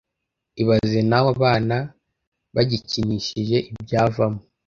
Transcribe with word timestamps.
Ibaze 0.61 0.99
nawe 1.09 1.27
abana 1.35 1.75
bagikinishije 2.55 3.57
ibyavamo 3.71 4.41